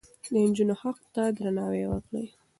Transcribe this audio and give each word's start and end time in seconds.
د 0.31 0.33
نجونو 0.43 0.73
حق 0.81 0.99
ته 1.13 1.23
درناوی 1.37 1.83
وکړه. 1.87 2.23